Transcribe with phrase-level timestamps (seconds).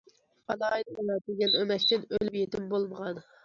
[0.53, 3.25] ئالاھىدە ئەۋەتىلگەن ئۆمەكتىن ئۆلۈم- يېتىم بولمىغان.